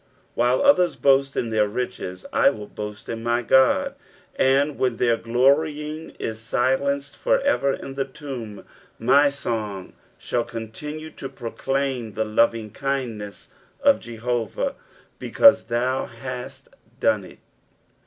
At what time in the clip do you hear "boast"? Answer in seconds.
0.95-1.37, 2.65-3.07